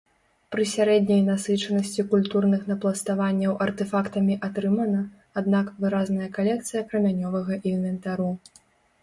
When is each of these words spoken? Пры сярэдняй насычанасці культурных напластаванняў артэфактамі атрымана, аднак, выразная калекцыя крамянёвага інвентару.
Пры 0.53 0.63
сярэдняй 0.75 1.19
насычанасці 1.25 2.05
культурных 2.13 2.63
напластаванняў 2.71 3.53
артэфактамі 3.67 4.39
атрымана, 4.49 5.03
аднак, 5.43 5.71
выразная 5.85 6.29
калекцыя 6.41 6.81
крамянёвага 6.89 7.61
інвентару. 7.75 8.29